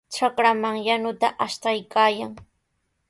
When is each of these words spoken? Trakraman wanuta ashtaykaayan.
Trakraman 0.13 0.77
wanuta 0.87 1.27
ashtaykaayan. 1.45 2.31